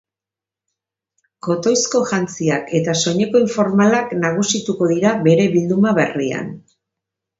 Kotoizko 1.47 2.01
jantziak 2.11 2.73
eta 2.81 2.95
soineko 3.03 3.43
informalak 3.43 4.15
nagusituko 4.25 4.89
dira 4.95 5.13
bere 5.29 5.47
bilduma 5.57 5.93
berrian. 6.01 6.51